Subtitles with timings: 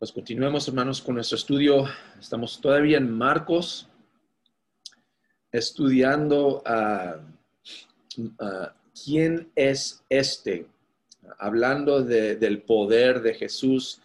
[0.00, 1.84] Pues continuemos, hermanos, con nuestro estudio.
[2.18, 3.86] Estamos todavía en Marcos,
[5.52, 7.20] estudiando a
[9.04, 10.66] quién es este,
[11.38, 14.00] hablando del poder de Jesús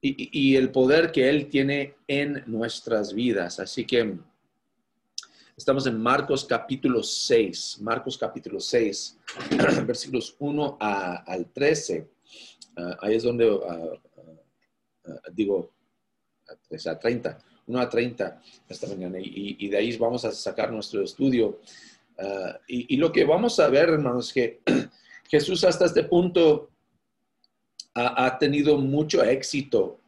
[0.00, 3.60] y, el poder que Él tiene en nuestras vidas.
[3.60, 4.16] Así que
[5.58, 9.18] estamos en Marcos capítulo 6, Marcos capítulo 6,
[9.86, 12.08] versículos 1 al 13.
[12.76, 13.60] Ah, ahí es donde
[15.06, 15.70] uh, digo,
[16.48, 21.60] a 30, 1 a 30 esta mañana, y, de ahí vamos a sacar nuestro estudio.
[22.18, 24.60] Ah, y, lo que vamos a ver, hermanos, es que
[25.30, 26.70] Jesús hasta este punto
[27.94, 30.00] ha, tenido mucho éxito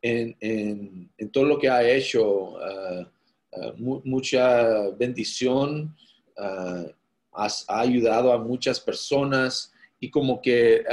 [0.00, 3.08] en, en, todo lo que ha hecho, ah,
[3.52, 5.94] ah, mucha bendición,
[6.36, 10.84] ha, ayudado a muchas personas y como que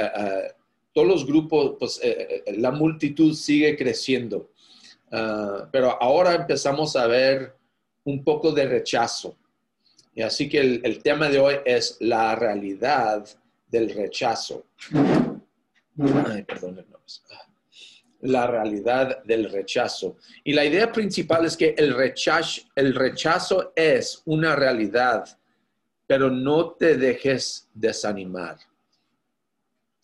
[0.93, 4.51] todos los grupos, pues eh, eh, la multitud sigue creciendo.
[5.11, 7.55] Ah, pero ahora empezamos a ver
[8.03, 9.37] un poco de rechazo.
[10.15, 13.25] Y así que el, tema de hoy es la realidad
[13.67, 14.65] del rechazo.
[16.47, 16.85] Perdón,
[18.21, 20.17] la realidad del rechazo.
[20.43, 25.25] Y la idea principal es que el rechazo, el rechazo es una realidad,
[26.07, 28.57] pero no te dejes desanimar.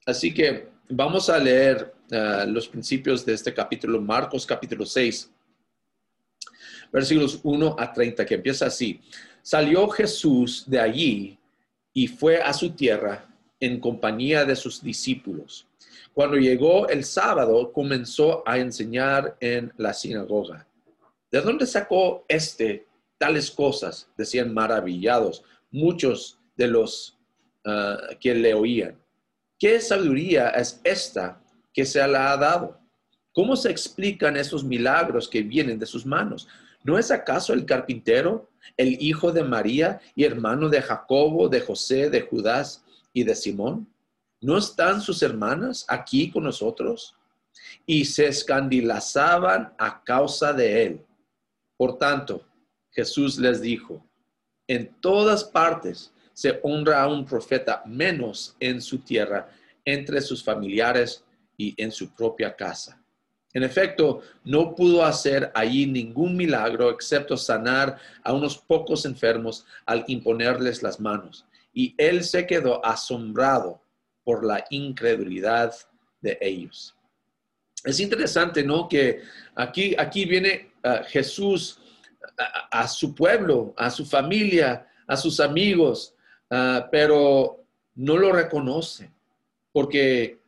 [0.05, 5.31] Así que Vamos a leer eh, los principios de este capítulo, Marcos capítulo 6,
[6.91, 8.99] versículos 1 a 30, que empieza así.
[9.43, 11.37] Salió Jesús de allí
[11.93, 13.29] y fue a su tierra
[13.59, 15.67] en compañía de sus discípulos.
[16.11, 20.65] Cuando llegó el sábado, comenzó a enseñar en la sinagoga.
[21.29, 22.87] ¿De dónde sacó este
[23.19, 24.09] tales cosas?
[24.17, 27.15] Decían maravillados muchos de los
[27.63, 28.97] eh, que le oían.
[29.59, 31.43] ¿Qué sabiduría es esta
[31.73, 32.79] que se le ha dado?
[33.33, 36.47] ¿Cómo se explican esos milagros que vienen de sus manos?
[36.81, 42.09] ¿No es acaso el carpintero, el hijo de María y hermano de Jacobo, de José,
[42.09, 43.93] de Judas y de Simón?
[44.39, 47.17] ¿No están sus hermanas aquí con nosotros?
[47.85, 51.05] Y se escandalizaban a causa de él.
[51.75, 52.45] Por tanto,
[52.91, 54.01] Jesús les dijo,
[54.67, 59.49] en todas partes se honra a un profeta menos en su tierra,
[59.83, 61.21] entre sus familiares
[61.57, 62.97] y en su propia casa.
[63.51, 70.05] En efecto, no pudo hacer allí ningún milagro excepto sanar a unos pocos enfermos al
[70.07, 71.45] imponerles las manos.
[71.73, 73.81] Y él se quedó asombrado
[74.23, 75.75] por la incredulidad
[76.21, 76.95] de ellos.
[77.83, 78.87] Es interesante, ¿no?
[78.87, 79.23] Que
[79.55, 81.81] aquí, aquí viene uh, Jesús
[82.71, 86.15] a, su pueblo, a su familia, a sus amigos,
[86.49, 87.63] Ah, pero
[87.95, 89.11] no lo reconoce
[89.71, 90.39] porque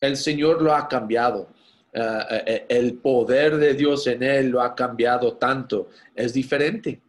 [0.00, 1.48] el Señor lo ha cambiado.
[1.94, 7.00] Ah, eh, eh, el poder de Dios en él lo ha cambiado tanto, es diferente.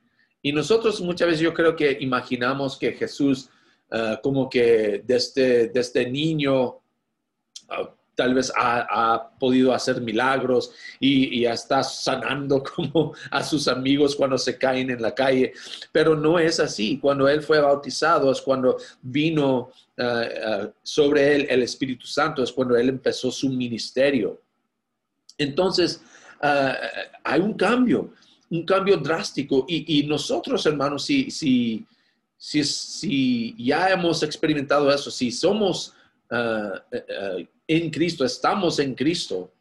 [0.41, 3.49] Y nosotros muchas veces yo creo que imaginamos que Jesús
[3.91, 6.77] ah, como que desde, desde niño
[8.19, 14.37] tal vez ha, podido hacer milagros y, ya está sanando como a sus amigos cuando
[14.37, 15.53] se caen en la calle,
[15.93, 16.99] pero no es así.
[16.99, 22.51] Cuando él fue bautizado es cuando vino eh, eh, sobre él el Espíritu Santo, es
[22.51, 24.41] cuando él empezó su ministerio.
[25.37, 26.01] Entonces,
[26.43, 26.73] eh,
[27.23, 28.11] hay un cambio,
[28.49, 31.85] un cambio drástico y, nosotros, hermanos, si, si,
[32.37, 35.93] si, si, ya hemos experimentado eso, si somos
[36.31, 39.51] en Cristo, estamos en Cristo,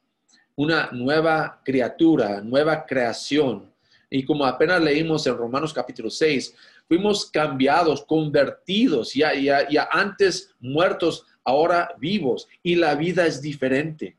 [0.56, 3.72] una nueva criatura, nueva creación.
[4.10, 6.54] Y como apenas leímos en Romanos capítulo 6,
[6.88, 14.16] fuimos cambiados, convertidos, ya, ya, ya antes muertos, ahora vivos, y la vida es diferente.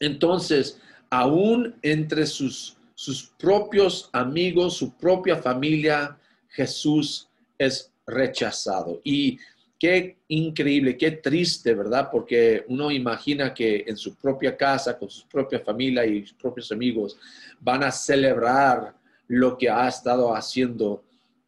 [0.00, 0.80] Entonces,
[1.10, 6.18] aún entre sus, sus propios amigos, su propia familia,
[6.48, 7.28] Jesús
[7.58, 9.00] es rechazado.
[9.04, 9.38] Y
[9.78, 12.08] Qué increíble, qué triste, ¿verdad?
[12.10, 16.70] Porque uno imagina que en su propia casa, con su propia familia y sus propios
[16.72, 17.18] amigos,
[17.60, 18.94] van a celebrar
[19.28, 21.02] lo que ha estado haciendo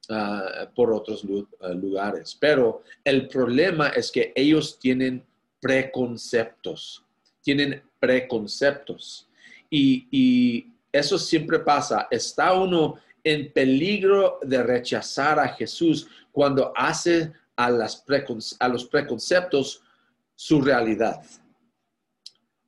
[0.09, 1.25] ah, por otros
[1.61, 2.37] ah, lugares.
[2.39, 5.25] Pero el problema es que ellos tienen
[5.61, 7.05] preconceptos,
[7.43, 9.29] tienen preconceptos.
[9.71, 12.09] Y, y eso siempre pasa.
[12.11, 17.71] Está uno en peligro de rechazar a Jesús cuando hace a,
[18.69, 19.83] los preconceptos
[20.35, 21.23] su realidad.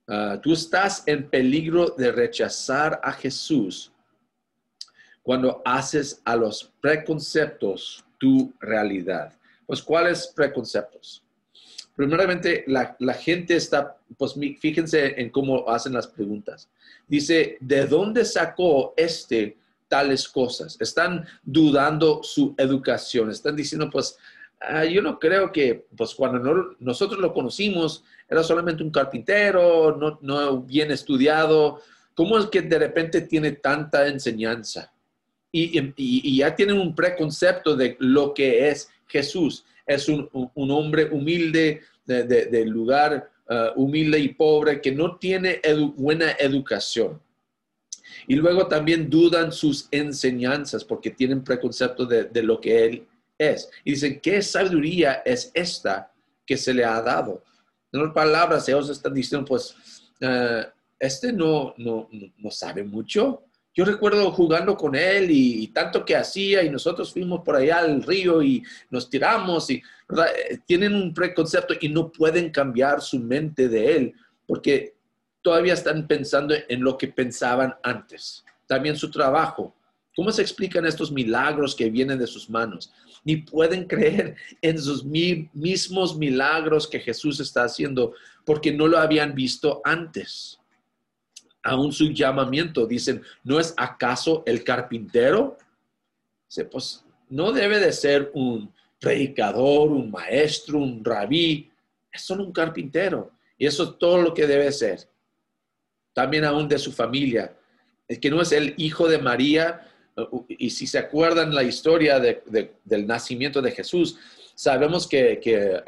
[0.07, 3.93] Ah, tú estás en peligro de rechazar a Jesús
[5.23, 9.35] cuando haces a los preconceptos tu realidad.
[9.67, 11.23] Pues, ¿cuáles preconceptos?
[11.95, 16.71] Primeramente, la, la, gente está, pues fíjense en cómo hacen las preguntas.
[17.07, 19.59] Dice, ¿de dónde sacó este
[19.89, 20.79] tales cosas?
[20.81, 23.31] Están dudando su educación.
[23.31, 24.17] Están diciendo, pues,
[24.61, 30.19] ah, yo no creo que, pues cuando nosotros lo conocimos, era solamente un carpintero, no,
[30.23, 31.81] no bien estudiado.
[32.15, 34.93] ¿Cómo es que de repente tiene tanta enseñanza?
[35.51, 41.81] Y, y, ya tienen un preconcepto de lo que es Jesús es un, hombre humilde,
[42.05, 45.61] de, lugar uh, humilde y pobre, que no tiene
[45.97, 47.21] buena educación.
[48.27, 53.07] Y luego también dudan sus enseñanzas porque tienen preconcepto de, lo que él
[53.39, 53.71] es.
[53.85, 56.13] Y dicen, ¿qué sabiduría es esta
[56.45, 57.45] que se le ha dado?
[57.93, 59.75] En otras palabras, ellos están diciendo, pues,
[60.21, 60.69] uh,
[60.99, 63.49] este no, no, no sabe mucho,
[63.79, 68.03] yo recuerdo jugando con él y, tanto que hacía y nosotros fuimos por allá al
[68.03, 73.69] río y nos tiramos y eh, tienen un preconcepto y no pueden cambiar su mente
[73.69, 74.15] de él
[74.49, 74.97] porque
[75.43, 78.45] todavía están pensando en lo que pensaban antes.
[78.67, 79.77] También su trabajo.
[80.17, 82.93] ¿Cómo se explican estos milagros que vienen de sus manos?
[83.29, 88.15] Ni pueden creer en sus mismos milagros que Jesús está haciendo
[88.47, 90.59] porque no lo habían visto antes
[91.63, 92.87] aún su llamamiento.
[92.87, 95.59] Dicen, ¿no es acaso el carpintero?
[96.71, 101.71] pues no debe de ser un predicador, un maestro, un rabí,
[102.11, 103.31] es solo un carpintero.
[103.59, 105.07] Y eso es todo lo que debe ser.
[106.15, 107.55] También aún de su familia.
[108.09, 109.87] Es que no es el hijo de María.
[110.49, 114.19] Y si se acuerdan la historia del nacimiento de Jesús,
[114.55, 115.83] sabemos que, eh,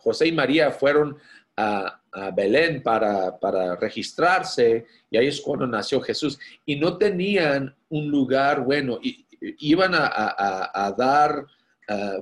[0.00, 1.16] José y María fueron
[1.56, 2.00] a,
[2.34, 6.38] Belén para, registrarse y ahí es cuando nació Jesús.
[6.64, 9.26] Y no tenían un lugar bueno, y,
[9.58, 11.46] iban a, dar,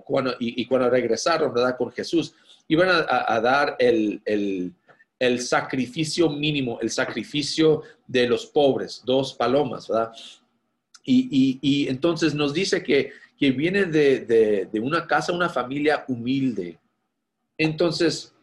[0.05, 2.35] cuando, y, cuando regresaron con Jesús,
[2.69, 4.75] iban a, dar el,
[5.39, 10.13] sacrificio mínimo, el sacrificio de los pobres, dos palomas, ¿verdad?
[11.05, 16.79] Y, entonces nos dice que, viene de, de una casa, una familia humilde.
[17.59, 18.35] Entonces,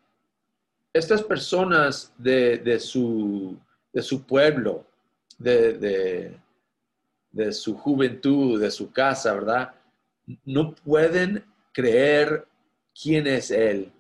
[0.93, 3.57] estas personas de, su,
[3.93, 4.85] de su, pueblo,
[5.37, 6.37] de,
[7.31, 9.73] de, su juventud, de su casa, ¿verdad?
[10.45, 12.45] No pueden creer
[12.99, 13.91] quién es Él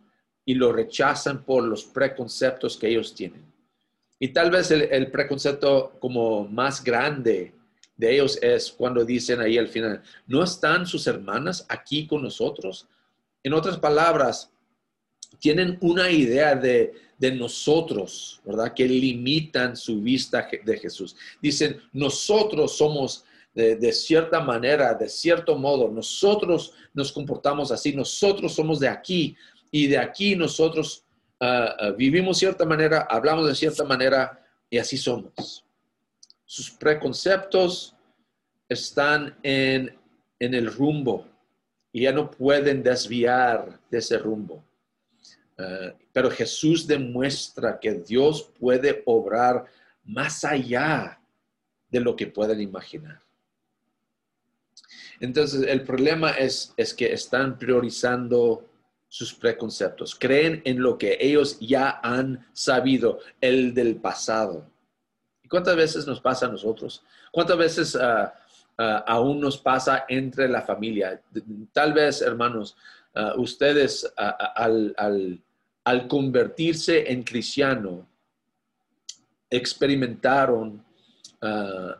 [0.45, 3.43] y lo rechazan por los preconceptos que ellos tienen.
[4.19, 7.53] Y tal vez el, el preconcepto como más grande
[8.01, 12.87] de ellos es cuando dicen ahí al final, ¿no están sus hermanas aquí con nosotros?
[13.43, 14.49] En otras palabras,
[15.37, 16.93] tienen una idea de,
[17.35, 18.73] nosotros, ¿verdad?
[18.73, 21.15] Que limitan su vista de Jesús.
[21.39, 28.79] Dicen, nosotros somos de, cierta manera, de cierto modo, nosotros nos comportamos así, nosotros somos
[28.79, 29.35] de aquí
[29.69, 31.03] y de aquí nosotros
[31.39, 35.63] ah, ah, vivimos cierta manera, hablamos de cierta manera y así somos.
[36.51, 37.95] Sus preconceptos
[38.67, 39.97] están en,
[40.37, 41.25] en el rumbo
[41.93, 44.61] y ya no pueden desviar de ese rumbo.
[45.57, 49.63] Eh, pero Jesús demuestra que Dios puede obrar
[50.03, 51.21] más allá
[51.89, 53.21] de lo que pueden imaginar.
[55.21, 58.69] Entonces, el problema es, es que están priorizando
[59.07, 64.69] sus preconceptos, creen en lo que ellos ya han sabido, el del pasado.
[65.51, 67.03] ¿Y cuántas veces nos pasa a nosotros?
[67.29, 68.33] ¿Cuántas veces ah,
[68.77, 71.21] ah, aún nos pasa entre la familia?
[71.73, 72.77] Tal vez, hermanos,
[73.13, 75.43] ah, ustedes al,
[76.07, 78.07] convertirse en cristiano,
[79.49, 80.85] experimentaron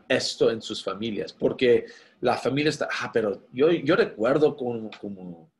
[0.08, 1.86] esto en sus familias, porque
[2.20, 5.50] la familia está, ah, pero yo, yo recuerdo como,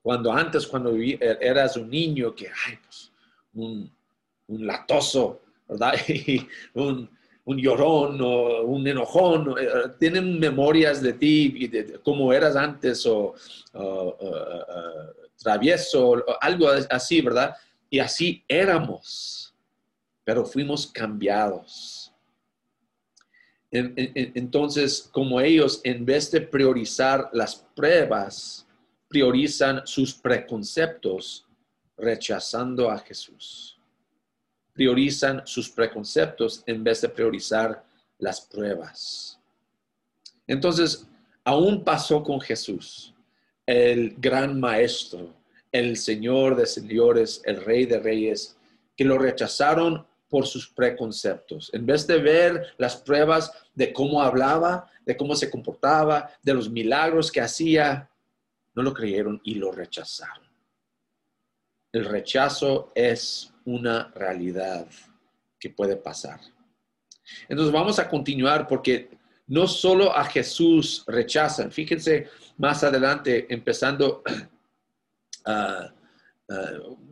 [0.00, 3.12] cuando antes, cuando eras un niño, que, ay, pues,
[3.52, 3.92] un,
[4.46, 5.42] un latoso,
[6.74, 7.08] un,
[7.44, 13.34] un, llorón o un enojón, eh, tienen memorias de ti, de, cómo eras antes o,
[15.42, 17.54] travieso, algo así, ¿verdad?
[17.90, 19.54] Y así éramos,
[20.24, 22.12] pero fuimos cambiados.
[23.72, 28.66] Entonces, como ellos, en vez de priorizar las pruebas,
[29.08, 31.46] priorizan sus preconceptos,
[31.96, 33.78] rechazando a Jesús.
[34.72, 37.84] Priorizan sus preconceptos en vez de priorizar
[38.18, 39.38] las pruebas.
[40.46, 41.06] Entonces,
[41.44, 43.14] aún pasó con Jesús
[43.66, 45.34] el gran maestro,
[45.70, 48.56] el Señor de señores, el Rey de reyes,
[48.96, 51.70] que lo rechazaron por sus preconceptos.
[51.72, 56.70] En vez de ver las pruebas de cómo hablaba, de cómo se comportaba, de los
[56.70, 58.08] milagros que hacía,
[58.74, 60.51] no lo creyeron y lo rechazaron.
[61.92, 64.86] El rechazo es una realidad
[65.58, 66.40] que puede pasar.
[67.48, 69.10] Entonces vamos a continuar porque
[69.46, 71.70] no solo a Jesús rechazan.
[71.70, 74.22] Fíjense más adelante, empezando,
[75.44, 75.92] ah,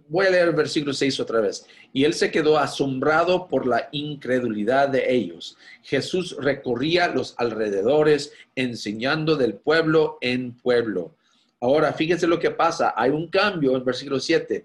[0.09, 1.67] voy a leer el versículo 6 otra vez.
[1.93, 5.57] Y él se quedó asombrado por la incredulidad de ellos.
[5.83, 11.15] Jesús recorría los alrededores enseñando del pueblo en pueblo.
[11.61, 12.95] Ahora, fíjense lo que pasa.
[12.97, 14.65] Hay un cambio en versículo 7.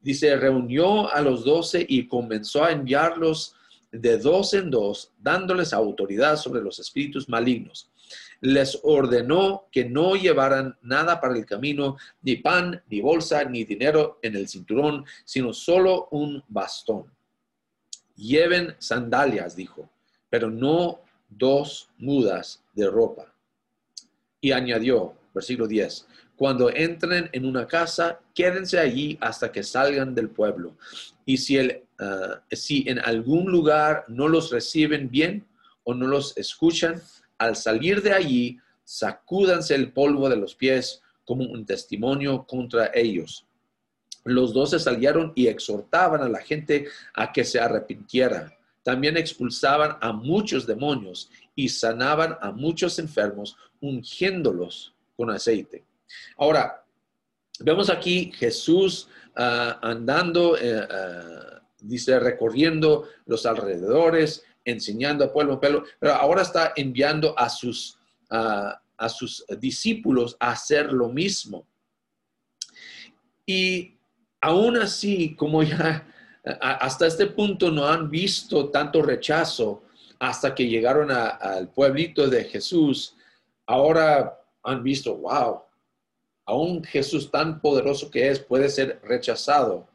[0.00, 3.54] Dice, reunió a los doce y comenzó a enviarlos
[3.92, 7.90] de dos en dos, dándoles autoridad sobre los espíritus malignos.
[8.40, 14.18] Les ordenó que no llevaran nada para el camino, ni pan, ni bolsa, ni dinero
[14.22, 17.04] en el cinturón, sino solo un bastón.
[18.16, 19.88] Lleven sandalias, dijo,
[20.28, 23.32] pero no dos mudas de ropa.
[24.40, 30.30] Y añadió, versículo 10, cuando entren en una casa, quédense allí hasta que salgan del
[30.30, 30.76] pueblo.
[31.24, 35.44] Y si, el, ah, si en algún lugar no los reciben bien
[35.84, 37.00] o no los escuchan,
[37.38, 43.46] al salir de allí, sacúdanse el polvo de los pies como un testimonio contra ellos.
[44.24, 48.56] Los doce salieron y exhortaban a la gente a que se arrepintiera.
[48.82, 55.84] También expulsaban a muchos demonios y sanaban a muchos enfermos, ungiéndolos con aceite.
[56.36, 56.84] Ahora,
[57.60, 65.84] vemos aquí Jesús ah, andando, eh, ah, dice, recorriendo los alrededores, enseñando a pueblo, pueblo,
[65.98, 67.98] pero ahora está enviando a sus,
[68.30, 71.66] ah, a sus discípulos a hacer lo mismo.
[73.44, 73.98] Y
[74.40, 76.08] aún así, como ya
[76.60, 79.84] hasta este punto no han visto tanto rechazo
[80.18, 83.16] hasta que llegaron al pueblito de Jesús,
[83.66, 85.62] ahora han visto, wow,
[86.44, 89.88] aún Jesús tan poderoso que es puede ser rechazado.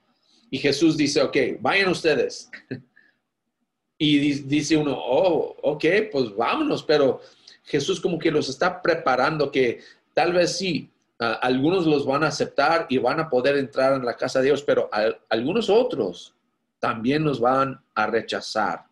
[0.49, 2.49] Y Jesús dice, ok, vayan ustedes.
[3.97, 7.21] y dice uno, oh, ok, pues vámonos, pero
[7.63, 9.81] Jesús como que los está preparando que
[10.13, 10.89] tal vez sí,
[11.19, 14.63] algunos los van a aceptar y van a poder entrar en la casa de Dios,
[14.63, 14.89] pero
[15.29, 16.33] algunos otros
[16.79, 18.85] también los van a rechazar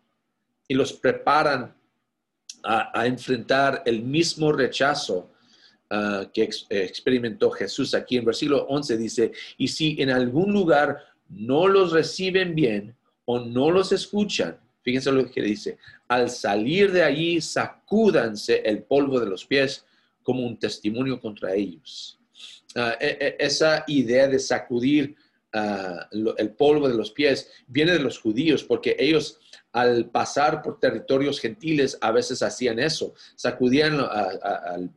[0.68, 1.74] y los preparan
[2.64, 5.30] a enfrentar el mismo rechazo
[5.88, 11.68] Ah, que experimentó Jesús aquí en versículo 11 dice, y si en algún lugar no
[11.68, 15.78] los reciben bien o no los escuchan, fíjense lo que dice,
[16.08, 19.84] al salir de allí sacúdanse el polvo de los pies
[20.24, 22.18] como un testimonio contra ellos.
[22.74, 25.14] Ah, e, e, esa idea de sacudir
[25.52, 29.38] ah, el polvo de los pies viene de los judíos porque ellos
[29.76, 34.00] al pasar por territorios gentiles a veces hacían eso, sacudían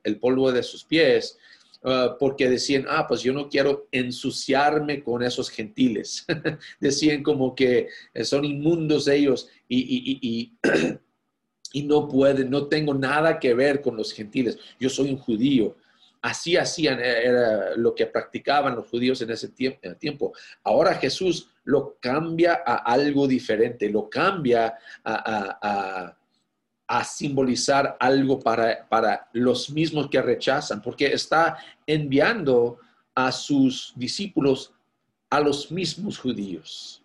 [0.05, 1.37] el polvo de sus pies
[1.83, 6.25] uh, porque decían, ah, pues yo no quiero ensuciarme con esos gentiles.
[6.79, 7.89] decían como que
[8.23, 10.53] son inmundos ellos y,
[11.73, 15.75] y no pueden, no tengo nada que ver con los gentiles, yo soy un judío.
[16.21, 20.33] Así hacían, eh, era lo que practicaban los judíos en ese tiempo.
[20.63, 26.15] Ahora Jesús lo cambia a algo diferente, lo cambia a,
[27.05, 32.79] simbolizar algo para, para los mismos que rechazan, porque está enviando
[33.13, 34.73] a sus discípulos
[35.29, 37.03] a los mismos judíos.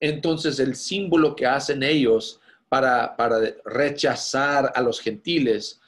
[0.00, 5.78] Entonces el símbolo que hacen ellos para, para rechazar a los gentiles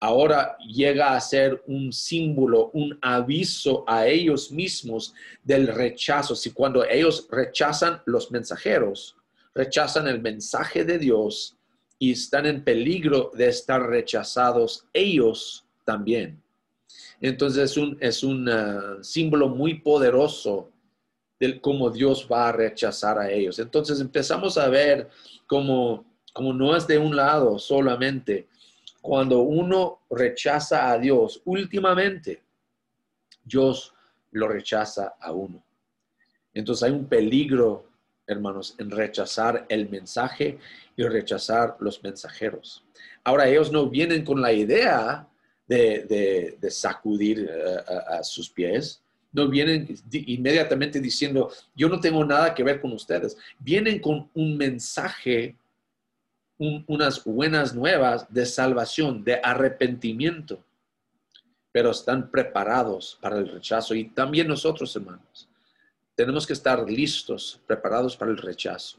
[0.00, 6.34] ahora llega a ser un símbolo, un aviso a ellos mismos del rechazo.
[6.34, 9.16] Si cuando ellos rechazan los mensajeros,
[9.54, 11.56] rechazan el mensaje de Dios
[11.98, 16.42] y están en peligro de estar rechazados ellos también.
[17.20, 20.70] Entonces es un, es un uh, símbolo muy poderoso
[21.40, 23.58] del cómo Dios va a rechazar a ellos.
[23.58, 25.08] Entonces empezamos a ver
[25.46, 28.48] cómo, cómo no es de un lado solamente,
[29.06, 32.42] cuando uno rechaza a Dios, últimamente
[33.44, 33.94] Dios
[34.32, 35.62] lo rechaza a uno.
[36.52, 37.88] Entonces hay un peligro,
[38.26, 40.58] hermanos, en rechazar el mensaje
[40.96, 42.84] y rechazar los mensajeros.
[43.22, 45.28] Ahora ellos no vienen con la idea
[45.68, 47.76] de, sacudir eh,
[48.08, 49.00] a, sus pies,
[49.32, 53.36] no vienen inmediatamente diciendo, yo no tengo nada que ver con ustedes.
[53.60, 55.54] Vienen con un mensaje
[56.58, 60.64] unas buenas nuevas de salvación, de arrepentimiento,
[61.72, 63.94] pero están preparados para el rechazo.
[63.94, 65.48] Y también nosotros, hermanos,
[66.14, 68.98] tenemos que estar listos, preparados para el rechazo.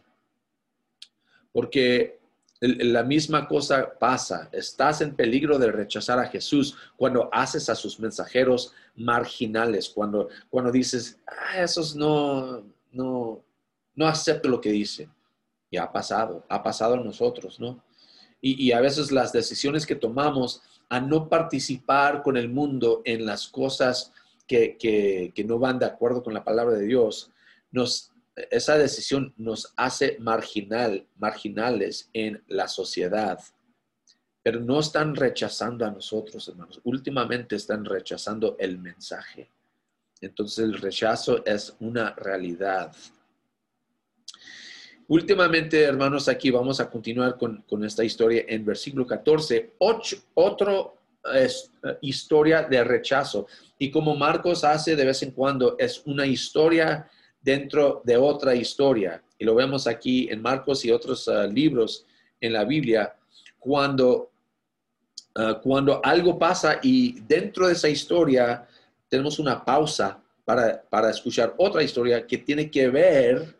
[1.52, 2.20] Porque
[2.60, 4.50] la misma cosa pasa.
[4.52, 10.72] Estás en peligro de rechazar a Jesús cuando haces a sus mensajeros marginales, cuando, cuando
[10.72, 13.44] dices, ah, esos no, no,
[13.96, 15.10] no acepto lo que dice.
[15.70, 17.84] Y ha pasado, ha pasado a nosotros, ¿no?
[18.40, 23.48] Y, a veces las decisiones que tomamos a no participar con el mundo en las
[23.48, 24.14] cosas
[24.46, 27.32] que, que, no van de acuerdo con la palabra de Dios,
[27.72, 28.12] nos,
[28.52, 33.40] esa decisión nos hace marginal, marginales en la sociedad.
[34.44, 36.80] Pero no están rechazando a nosotros, hermanos.
[36.84, 39.50] Últimamente están rechazando el mensaje.
[40.22, 42.96] Entonces el rechazo es una realidad.
[45.10, 49.76] Últimamente, hermanos, aquí vamos a continuar con, esta historia en versículo 14.
[49.78, 50.98] Ocho, otro
[51.34, 51.48] eh,
[52.02, 53.48] historia de rechazo.
[53.80, 57.10] Y como Marcos hace de vez en cuando, es una historia
[57.42, 59.24] dentro de otra historia.
[59.40, 62.06] Y lo vemos aquí en Marcos y otros eh, libros
[62.42, 63.16] en la Biblia,
[63.60, 64.30] cuando,
[65.36, 68.68] eh, cuando algo pasa y dentro de esa historia
[69.08, 73.57] tenemos una pausa para, para escuchar otra historia que tiene que ver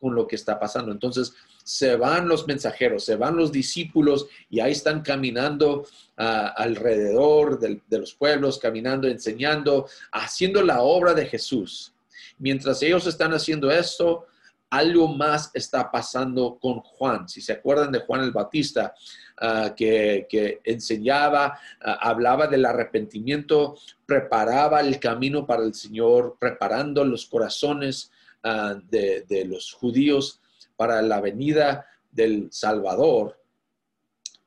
[0.00, 0.92] con lo que está pasando.
[0.92, 1.32] Entonces,
[1.64, 5.86] se van los mensajeros, se van los discípulos y ahí están caminando
[6.16, 11.92] ah, alrededor de, los pueblos, caminando, enseñando, haciendo la obra de Jesús.
[12.38, 14.26] Mientras ellos están haciendo esto,
[14.68, 17.28] algo más está pasando con Juan.
[17.28, 18.94] Si se acuerdan de Juan el Bautista,
[19.38, 27.26] ah, que, enseñaba, ah, hablaba del arrepentimiento, preparaba el camino para el Señor, preparando los
[27.26, 28.12] corazones
[28.48, 30.40] Ah, de, los judíos
[30.76, 33.42] para la venida del Salvador,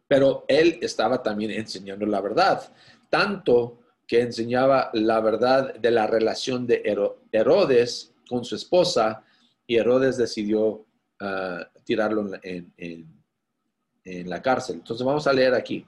[0.08, 2.74] pero él estaba también enseñando la verdad,
[3.10, 6.82] tanto que enseñaba la verdad de la relación de
[7.34, 9.22] Herodes con su esposa
[9.68, 10.86] y Herodes decidió
[11.20, 14.77] ah, tirarlo en, en la cárcel.
[14.77, 15.86] Entonces vamos a leer aquí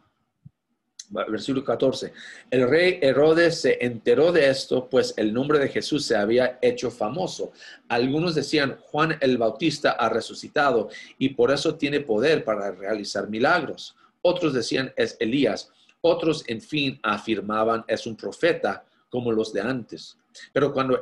[1.11, 2.13] versículo 14.
[2.49, 6.89] El rey Herodes se enteró de esto, pues el nombre de Jesús se había hecho
[6.89, 7.51] famoso.
[7.87, 13.95] Algunos decían, Juan el Bautista ha resucitado y por eso tiene poder para realizar milagros.
[14.21, 15.69] Otros decían, es Elías.
[16.01, 20.17] Otros, en fin, afirmaban, es un profeta como los de antes.
[20.53, 21.01] Pero cuando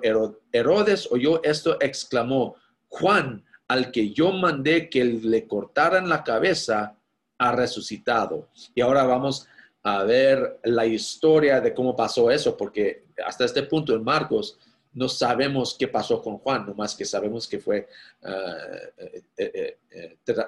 [0.51, 2.55] Herodes oyó esto, exclamó,
[2.87, 6.95] Juan, al que yo mandé que le cortaran la cabeza,
[7.37, 8.49] ha resucitado.
[8.75, 9.47] Y ahora vamos
[9.83, 14.57] a ver la historia de cómo pasó eso, porque hasta este punto en Marcos
[14.93, 17.87] no sabemos qué pasó con Juan, nomás que sabemos que fue
[18.23, 19.39] uh,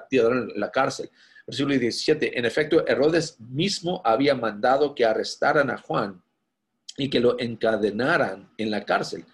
[0.08, 1.10] tirado en la cárcel.
[1.46, 6.22] Versículo 17, en efecto, Herodes mismo había mandado que arrestaran a Juan
[6.96, 9.24] y que lo encadenaran en la cárcel.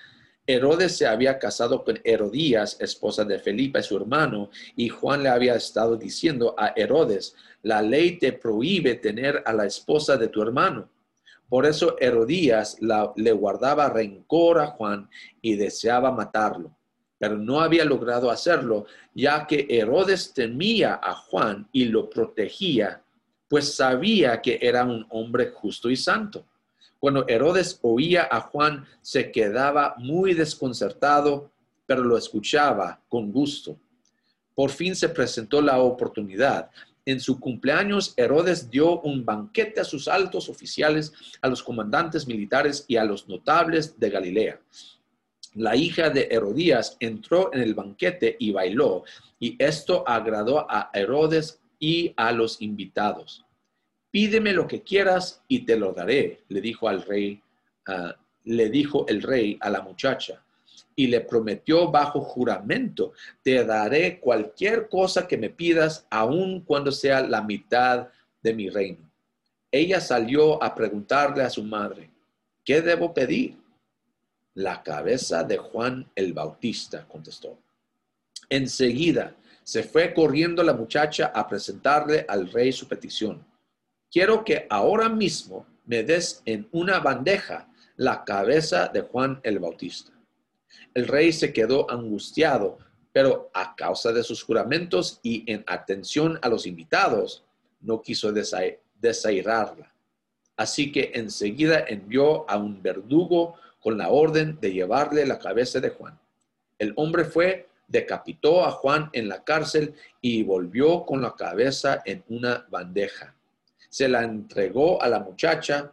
[0.49, 5.55] Herodes se había casado con Herodías, esposa de Felipe, su hermano, y Juan le había
[5.55, 10.89] estado diciendo a Herodes, la ley te prohíbe tener a la esposa de tu hermano.
[11.51, 15.11] Por eso Herodías le guardaba rencor a Juan
[15.43, 16.75] y deseaba matarlo,
[17.19, 23.03] pero no había logrado hacerlo, ya que Herodes temía a Juan y lo protegía,
[23.49, 26.47] pues sabía que era un hombre justo y santo.
[26.99, 31.51] Cuando Herodes oía a Juan, se quedaba muy desconcertado,
[31.87, 33.79] pero lo escuchaba con gusto.
[34.55, 36.71] Por fin se presentó la oportunidad.
[37.07, 42.85] En su cumpleaños, Herodes dio un banquete a sus altos oficiales, a los comandantes militares
[42.89, 44.61] y a los notables de Galilea.
[45.55, 49.05] La hija de Herodías entró en el banquete y bailó,
[49.39, 53.48] y esto agradó a Herodes y a los invitados
[54.11, 57.43] pídeme lo que quieras y te lo daré, le dijo al rey,
[58.45, 60.43] le dijo el rey a la muchacha
[60.95, 67.21] y le prometió bajo juramento, te daré cualquier cosa que me pidas, aun cuando sea
[67.21, 68.09] la mitad
[68.43, 69.09] de mi reino.
[69.71, 72.11] Ella salió a preguntarle a su madre,
[72.65, 73.57] ¿qué debo pedir?
[74.55, 77.59] La cabeza de Juan el Bautista, contestó.
[78.49, 83.47] Enseguida se fue corriendo la muchacha a presentarle al rey su petición
[84.11, 90.13] quiero que ahora mismo me des en una bandeja la cabeza de Juan el Bautista.
[90.95, 92.79] El rey se quedó angustiado,
[93.13, 97.45] pero a causa de sus juramentos y en atención a los invitados,
[97.81, 99.93] no quiso desairarla.
[100.57, 105.91] Así que enseguida envió a un verdugo con la orden de llevarle la cabeza de
[105.91, 106.19] Juan.
[106.79, 112.25] El hombre fue, decapitó a Juan en la cárcel y volvió con la cabeza en
[112.29, 113.38] una bandeja
[113.89, 115.93] se la entregó a la muchacha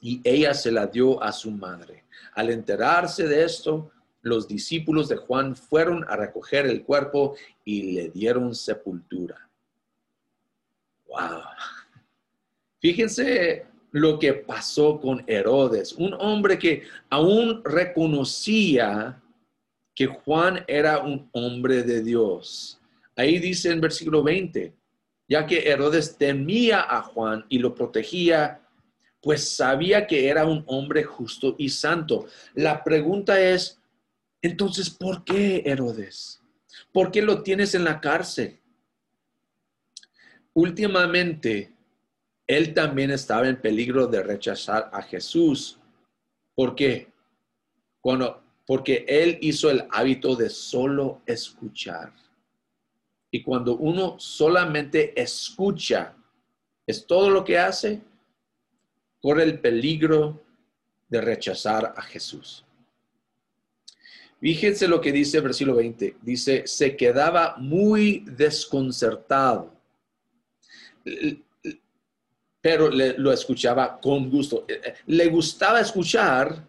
[0.00, 2.04] y ella se la dio a su madre.
[2.34, 3.90] Al enterarse de esto,
[4.22, 9.48] los discípulos de Juan fueron a recoger el cuerpo y le dieron sepultura.
[11.06, 11.42] Wow.
[12.80, 19.22] Fíjense lo que pasó con Herodes, un hombre que aún reconocía
[19.94, 22.80] que Juan era un hombre de Dios.
[23.14, 24.74] Ahí dice en versículo 20,
[25.28, 28.60] ya que Herodes temía a Juan y lo protegía,
[29.20, 32.26] pues sabía que era un hombre justo y santo.
[32.54, 33.80] La pregunta es,
[34.42, 36.42] entonces, ¿por qué Herodes?
[36.92, 38.60] ¿Por qué lo tienes en la cárcel?
[40.52, 41.72] Últimamente,
[42.46, 45.78] él también estaba en peligro de rechazar a Jesús.
[46.54, 47.08] ¿Por qué?
[48.00, 52.12] Cuando, porque él hizo el hábito de solo escuchar.
[53.34, 56.14] Y cuando uno solamente escucha,
[56.86, 58.00] es todo lo que hace,
[59.20, 60.40] corre el peligro
[61.08, 62.64] de rechazar a Jesús.
[64.38, 66.18] Fíjense lo que dice el versículo 20.
[66.22, 69.72] Dice, se quedaba muy desconcertado
[72.60, 74.64] pero lo escuchaba con gusto.
[75.06, 76.66] Le gustaba escuchar,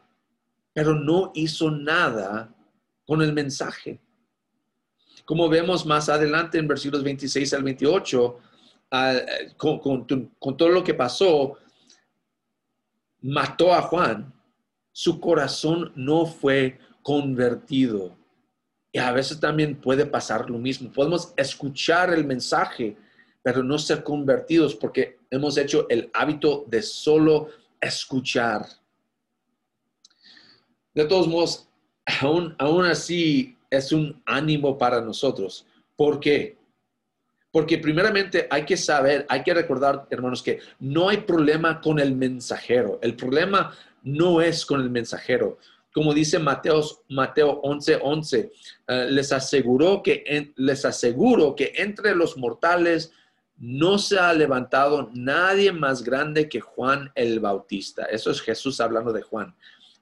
[0.73, 2.53] pero no hizo nada
[3.05, 4.01] con el mensaje.
[5.25, 8.39] Como vemos más adelante en versículos 26 al 28,
[8.91, 10.05] eh, con,
[10.57, 11.57] todo lo que pasó,
[13.21, 14.31] mató a Juan,
[14.91, 18.15] su corazón no fue convertido.
[18.91, 20.91] Y a veces también puede pasar lo mismo.
[20.91, 22.95] Podemos escuchar el mensaje,
[23.41, 27.49] pero no ser convertidos porque hemos hecho el hábito de solo
[27.81, 28.65] escuchar.
[30.93, 31.67] De todos modos,
[32.21, 35.65] aún así es un ánimo para nosotros.
[35.95, 36.57] ¿Por qué?
[37.51, 42.13] Porque primeramente hay que saber, hay que recordar, hermanos, que no hay problema con el
[42.13, 42.99] mensajero.
[43.01, 45.57] El problema no es con el mensajero.
[45.93, 48.51] Como dice Mateo, Mateo 11, 11,
[48.87, 53.13] eh, les, aseguró que les aseguro que entre los mortales
[53.57, 58.03] no se ha levantado nadie más grande que Juan el Bautista.
[58.05, 59.55] Eso es Jesús hablando de Juan.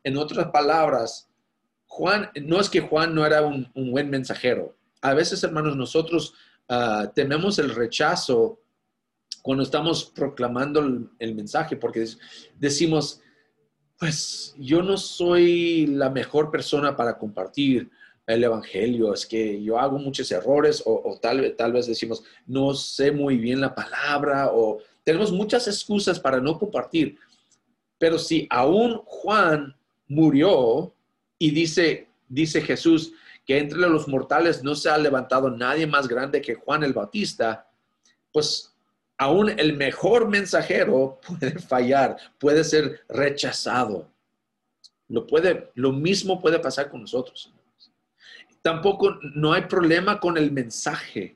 [0.04, 1.30] En otras palabras,
[1.95, 4.75] Juan, no es que Juan no era un, buen mensajero.
[5.01, 6.34] A veces, hermanos, nosotros
[6.67, 8.60] uh, tememos el rechazo
[9.43, 10.82] cuando estamos proclamando
[11.19, 12.03] el mensaje, porque
[12.58, 13.21] decimos,
[13.99, 17.91] pues yo no soy la mejor persona para compartir
[18.25, 23.12] el Evangelio, es que yo hago muchos errores o, tal, tal vez decimos, no sé
[23.12, 27.17] muy bien la palabra o tenemos muchas excusas para no compartir.
[27.99, 29.75] Pero si aún Juan
[30.08, 30.95] murió
[31.38, 33.13] y dice, dice Jesús
[33.46, 37.69] que entre los mortales no se ha levantado nadie más grande que Juan el Bautista,
[38.32, 38.74] pues
[39.17, 44.10] aún el mejor mensajero puede fallar, puede ser rechazado.
[45.10, 47.54] Lo, puede, lo mismo puede pasar con nosotros.
[48.62, 51.36] Tampoco no hay problema con el mensaje.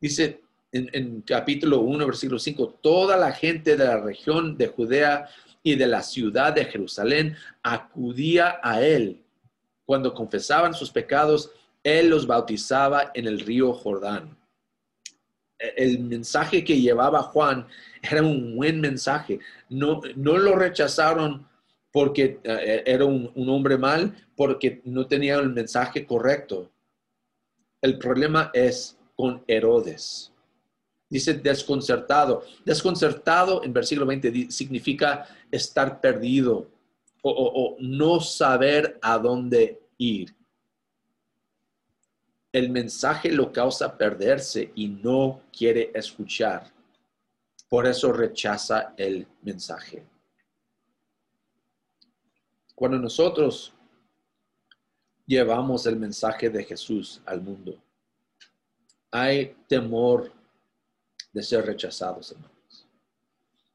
[0.00, 5.28] Dice en, capítulo 1, versículo 5, toda la gente de la región de Judea
[5.72, 9.22] y de la ciudad de Jerusalén acudía a él.
[9.84, 11.50] Cuando confesaban sus pecados,
[11.82, 14.36] él los bautizaba en el río Jordán.
[15.58, 17.66] El mensaje que llevaba Juan
[18.02, 19.40] era un buen mensaje.
[19.68, 21.46] No, no lo rechazaron
[21.92, 26.70] porque eh, era un, hombre mal, porque no tenía el mensaje correcto.
[27.80, 30.32] El problema es con Herodes.
[31.08, 32.44] Dice desconcertado.
[32.64, 36.70] Desconcertado en versículo 20 significa estar perdido
[37.22, 40.34] o, no saber a dónde ir.
[42.52, 46.72] El mensaje lo causa perderse y no quiere escuchar.
[47.68, 50.06] Por eso rechaza el mensaje.
[52.74, 53.74] Cuando nosotros
[55.26, 57.76] llevamos el mensaje de Jesús al mundo,
[59.10, 60.32] hay temor
[61.32, 62.86] de ser rechazados, hermanos.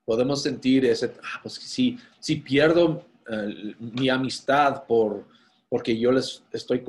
[0.06, 5.26] Podemos sentir ese, ah, pues si, si pierdo eh, mi amistad por,
[5.70, 6.84] porque yo les estoy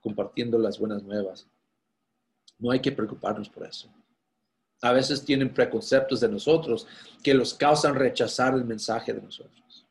[0.00, 1.46] compartiendo las buenas nuevas.
[2.58, 3.88] No hay que preocuparnos por eso.
[4.82, 6.86] A veces tienen preconceptos de nosotros
[7.22, 9.86] que los causan rechazar el mensaje de nosotros.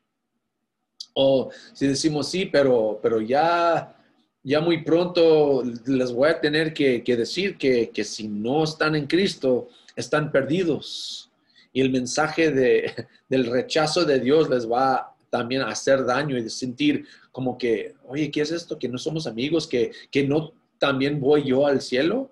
[1.14, 3.96] O si decimos sí, pero, pero ya,
[4.42, 9.68] ya muy pronto les voy a tener que, decir que, si no están en Cristo,
[9.96, 11.30] están perdidos.
[11.72, 16.48] Y el mensaje de, del rechazo de Dios les va también a hacer daño y
[16.48, 18.78] sentir como que, oye, ¿qué es esto?
[18.78, 22.30] Que no somos amigos, que, que no también voy yo al cielo.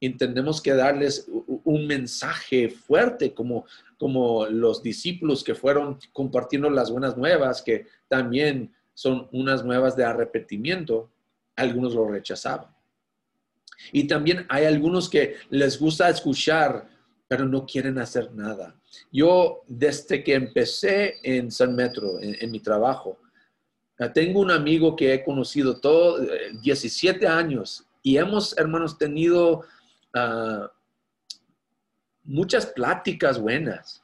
[0.00, 1.28] Entendemos que darles
[1.64, 3.66] un mensaje fuerte como
[4.00, 10.04] como los discípulos que fueron compartiendo las buenas nuevas, que también son unas nuevas de
[10.04, 11.10] arrepentimiento,
[11.54, 12.74] algunos lo rechazaban.
[13.92, 16.88] Y también hay algunos que les gusta escuchar,
[17.30, 18.74] pero no quieren hacer nada.
[19.12, 23.20] Yo, desde que empecé en San Metro, en, mi trabajo,
[24.00, 26.18] Ah, tengo un amigo que he conocido todo,
[26.62, 29.62] 17 eh, años, y hemos, hermanos, tenido
[30.14, 30.72] ah,
[32.24, 34.02] muchas pláticas buenas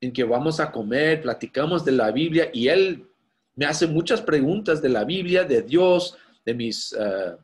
[0.00, 3.06] en que vamos a comer, platicamos de la Biblia y él
[3.54, 7.36] me hace muchas preguntas de la Biblia, de Dios, de mis ah,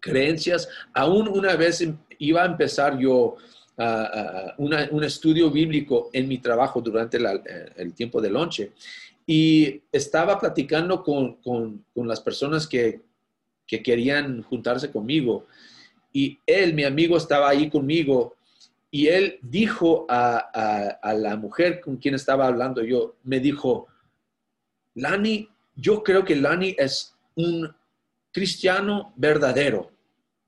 [0.00, 0.68] creencias.
[0.92, 1.86] Aún una vez
[2.18, 3.36] iba a empezar yo
[3.78, 8.72] un estudio bíblico en mi trabajo durante eh, el tiempo de lonche.
[9.26, 13.00] Y estaba platicando con, las personas que,
[13.66, 15.46] querían juntarse conmigo.
[16.12, 18.36] Y él, mi amigo, estaba ahí conmigo.
[18.90, 23.88] Y él dijo a, la mujer con quien estaba hablando yo, me dijo,
[24.94, 27.74] Lani, yo creo que Lani es un
[28.32, 29.90] cristiano verdadero,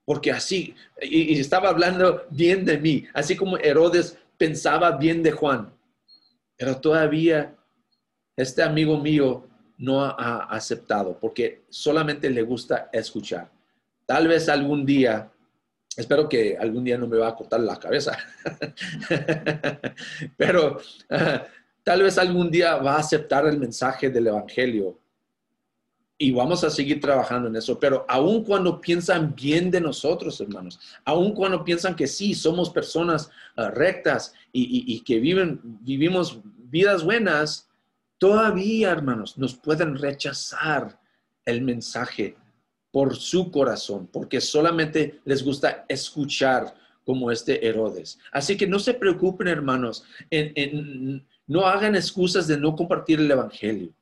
[0.09, 5.71] porque así, y, estaba hablando bien de mí, así como Herodes pensaba bien de Juan,
[6.57, 7.55] pero todavía
[8.35, 13.51] este amigo mío no ha aceptado porque solamente le gusta escuchar.
[14.07, 15.31] Tal vez algún día,
[15.95, 18.17] espero que algún día no me va a cortar la cabeza,
[20.39, 20.81] pero
[21.83, 24.99] tal vez algún día va a aceptar el mensaje del Evangelio
[26.21, 30.81] y vamos a seguir trabajando en eso, pero aun cuando piensan bien de nosotros, hermanos,
[31.05, 37.05] aun cuando piensan que sí, somos personas ah, rectas y, y, que viven, vivimos vidas
[37.05, 37.69] buenas,
[38.19, 40.99] todavía, hermanos, nos pueden rechazar
[41.45, 42.37] el mensaje
[42.91, 48.19] por su corazón, porque solamente les gusta escuchar como este Herodes.
[48.33, 50.05] Así que no se preocupen, hermanos,
[51.47, 53.95] no hagan excusas de no compartir el Evangelio,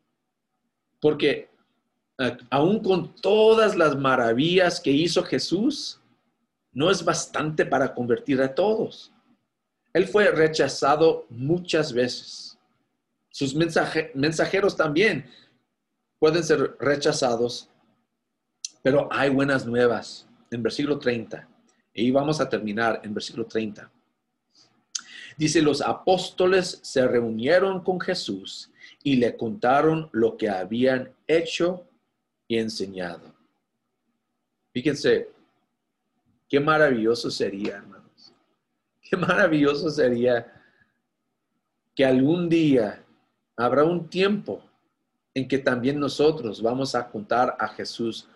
[0.98, 1.50] porque
[2.50, 6.00] aún con todas las maravillas que hizo Jesús,
[6.72, 9.12] no es bastante para convertir a todos.
[9.92, 12.46] Él fue rechazado muchas veces
[13.37, 15.26] sus mensajeros también
[16.18, 17.68] pueden ser rechazados,
[18.83, 21.46] pero hay buenas nuevas en versículo 30.
[21.92, 23.92] Y vamos a terminar en versículo 30.
[25.37, 28.70] Dice, los apóstoles se reunieron con Jesús
[29.02, 31.87] y le contaron lo que habían hecho
[32.48, 33.35] y enseñado.
[34.72, 35.30] Fíjense,
[36.48, 38.32] qué maravilloso sería, hermanos.
[39.02, 40.52] Qué maravilloso sería
[41.94, 43.04] que algún día
[43.56, 44.62] habrá un tiempo
[45.35, 48.28] en que también nosotros vamos a contar a Jesús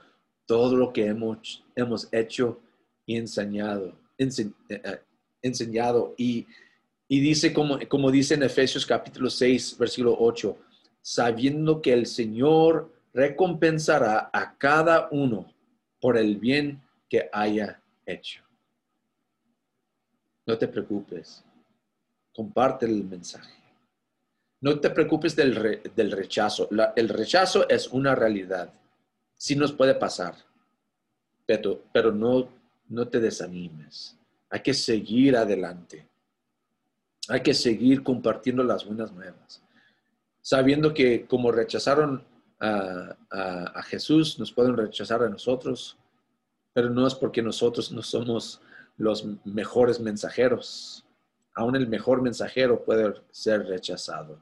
[0.47, 2.61] todo lo que hemos, hemos hecho
[3.07, 3.95] y enseñado.
[4.19, 5.01] Eh, eh,
[5.43, 6.15] enseñado.
[6.19, 6.47] Y,
[7.09, 10.57] dice, como, como dice en Efesios capítulo 6, versículo 8,
[11.01, 15.53] sabiendo que el Señor recompensará a cada uno
[16.01, 18.43] por el bien que haya hecho.
[20.47, 21.45] No te preocupes,
[22.35, 23.61] comparte el mensaje.
[24.61, 26.69] No te preocupes del, rechazo.
[26.97, 28.73] el rechazo es una realidad.
[29.35, 30.35] Sí nos puede pasar,
[31.47, 32.49] pero, pero no,
[32.89, 34.19] no te desanimes.
[34.51, 36.07] Hay que seguir adelante.
[37.29, 39.63] Hay que seguir compartiendo las buenas nuevas.
[40.43, 42.25] Sabiendo que como rechazaron
[42.61, 45.97] a, Jesús, nos pueden rechazar a nosotros,
[46.73, 48.61] pero no es porque nosotros no somos
[48.97, 51.05] los mejores mensajeros.
[51.55, 54.39] Aún el mejor mensajero puede ser rechazado.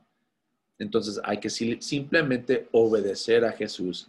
[0.79, 4.09] Entonces hay que simplemente obedecer a Jesús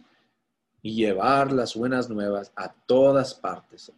[0.82, 3.92] y llevar las buenas nuevas a todas partes.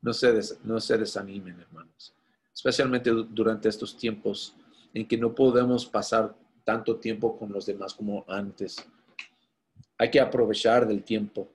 [0.00, 2.12] No se, no se desanimen, hermanos,
[2.54, 4.54] especialmente durante estos tiempos
[4.94, 6.34] en que no podemos pasar
[6.66, 8.76] tanto tiempo con los demás como antes.
[9.96, 11.48] Hay que aprovechar del tiempo.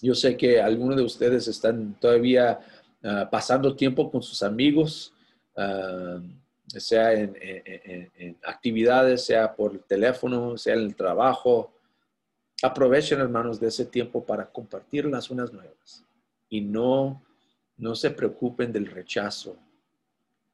[0.00, 2.60] Yo sé que algunos de ustedes están todavía
[3.02, 5.12] ah, pasando tiempo con sus amigos.
[5.56, 6.20] Ah,
[6.68, 11.72] sea en, actividades, sea por teléfono, sea en el trabajo.
[12.62, 16.04] Aprovechen, hermanos, de ese tiempo para compartir las unas nuevas
[16.48, 17.20] y no,
[17.76, 19.56] no se preocupen del rechazo,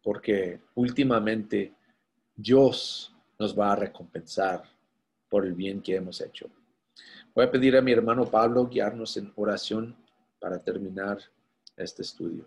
[0.03, 1.75] porque últimamente
[2.35, 4.63] Dios nos va a recompensar
[5.31, 6.51] por el bien que hemos hecho.
[7.35, 9.97] Voy a pedir a mi hermano Pablo guiarnos en oración
[10.39, 11.19] para terminar
[11.75, 12.47] este estudio.